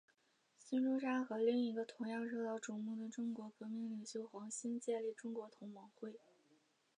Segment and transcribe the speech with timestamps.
[0.57, 6.15] 孙中山和另一个同样受到瞩目的中国革命领袖黄兴建立中国同盟会。